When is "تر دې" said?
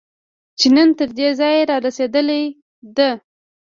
0.99-1.29